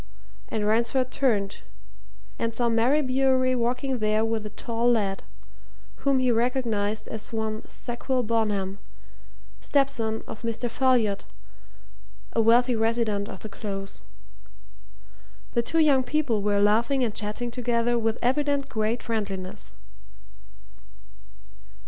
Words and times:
And 0.49 0.65
Ransford 0.65 1.11
turned 1.11 1.61
and 2.39 2.51
saw 2.51 2.69
Mary 2.69 3.03
Bewery 3.03 3.53
walking 3.53 3.99
there 3.99 4.25
with 4.25 4.43
a 4.47 4.49
tall 4.49 4.89
lad, 4.89 5.21
whom 5.97 6.17
he 6.17 6.31
recognized 6.31 7.07
as 7.09 7.31
one 7.31 7.61
Sackville 7.69 8.23
Bonham, 8.23 8.79
stepson 9.59 10.23
of 10.25 10.41
Mr. 10.41 10.71
Folliot, 10.71 11.25
a 12.33 12.41
wealthy 12.41 12.75
resident 12.75 13.29
of 13.29 13.41
the 13.41 13.49
Close. 13.49 14.01
The 15.53 15.61
two 15.61 15.77
young 15.77 16.03
people 16.03 16.41
were 16.41 16.59
laughing 16.61 17.03
and 17.03 17.13
chatting 17.13 17.51
together 17.51 17.95
with 17.99 18.17
evident 18.23 18.69
great 18.69 19.03
friendliness. 19.03 19.73